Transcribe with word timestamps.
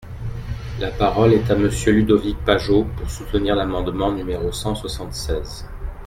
La 0.79 0.89
parole 0.89 1.31
est 1.33 1.51
à 1.51 1.55
Monsieur 1.55 1.91
Ludovic 1.91 2.43
Pajot, 2.43 2.87
pour 2.97 3.07
soutenir 3.11 3.53
l’amendement 3.55 4.11
numéro 4.11 4.51
cent 4.51 4.73
soixante-seize. 4.73 5.67